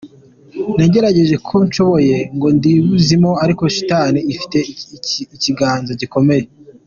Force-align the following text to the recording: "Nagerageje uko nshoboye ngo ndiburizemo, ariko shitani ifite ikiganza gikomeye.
"Nagerageje 0.77 1.33
uko 1.41 1.55
nshoboye 1.67 2.15
ngo 2.35 2.47
ndiburizemo, 2.55 3.31
ariko 3.43 3.63
shitani 3.75 4.19
ifite 4.33 4.57
ikiganza 5.35 5.91
gikomeye. 6.01 6.45